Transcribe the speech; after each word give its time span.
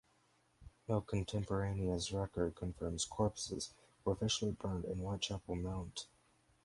No 0.89 0.99
contemporaneous 1.01 2.11
record 2.11 2.55
confirms 2.55 3.05
corpses 3.05 3.71
were 4.03 4.13
officially 4.13 4.49
buried 4.53 4.85
in 4.85 4.97
Whitechapel 4.97 5.53
Mount. 5.55 6.07